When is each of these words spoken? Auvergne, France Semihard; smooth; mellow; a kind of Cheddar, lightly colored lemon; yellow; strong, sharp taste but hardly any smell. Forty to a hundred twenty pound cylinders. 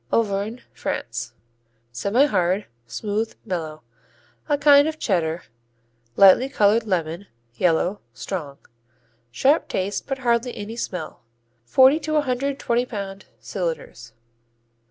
Auvergne, 0.11 0.61
France 0.73 1.33
Semihard; 1.91 2.65
smooth; 2.87 3.35
mellow; 3.45 3.83
a 4.49 4.57
kind 4.57 4.87
of 4.87 4.97
Cheddar, 4.97 5.43
lightly 6.15 6.49
colored 6.49 6.87
lemon; 6.87 7.27
yellow; 7.53 8.01
strong, 8.11 8.57
sharp 9.29 9.67
taste 9.67 10.07
but 10.07 10.17
hardly 10.17 10.57
any 10.57 10.75
smell. 10.75 11.21
Forty 11.65 11.99
to 11.99 12.15
a 12.15 12.21
hundred 12.21 12.57
twenty 12.57 12.87
pound 12.87 13.25
cylinders. 13.39 14.13